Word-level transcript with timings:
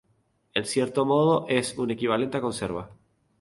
En 0.55 0.65
cierto 0.65 1.05
modo 1.05 1.45
es 1.47 1.77
un 1.77 1.91
equivalente 1.91 2.37
a 2.37 2.41
conserva. 2.41 2.89